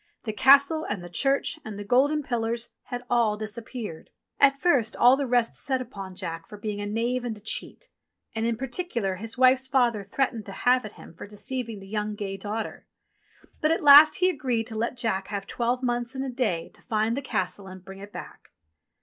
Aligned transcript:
the 0.23 0.33
Castle, 0.33 0.83
and 0.89 1.03
the 1.03 1.09
church, 1.09 1.59
and 1.63 1.77
the 1.77 1.83
golden 1.83 2.23
pillars, 2.23 2.69
had 2.85 3.03
all 3.07 3.37
disappeared! 3.37 4.09
At 4.39 4.59
first 4.59 4.97
all 4.97 5.15
the 5.15 5.27
rest 5.27 5.53
set 5.55 5.79
upon 5.79 6.15
Jack 6.15 6.47
for 6.47 6.57
being 6.57 6.81
a 6.81 6.87
knave 6.87 7.23
and 7.23 7.37
a 7.37 7.39
cheat; 7.39 7.87
and, 8.33 8.47
in 8.47 8.57
particular, 8.57 9.17
his 9.17 9.37
wife's 9.37 9.67
father 9.67 10.01
threatened 10.01 10.47
to 10.47 10.53
have 10.63 10.85
at 10.85 10.93
him 10.93 11.13
for 11.13 11.27
deceiving 11.27 11.79
the 11.81 11.85
gay 11.85 11.91
young 11.91 12.15
daughter; 12.39 12.87
but 13.61 13.69
at 13.69 13.83
last 13.83 14.15
he 14.15 14.29
agreed 14.31 14.65
to 14.65 14.75
let 14.75 14.97
Jack 14.97 15.27
have 15.27 15.45
twelve 15.45 15.83
months 15.83 16.15
and 16.15 16.25
a 16.25 16.29
day 16.29 16.69
to 16.69 16.81
find 16.81 17.15
the 17.15 17.21
Castle 17.21 17.67
and 17.67 17.85
bring 17.85 17.99
it 17.99 18.11
back. 18.11 18.49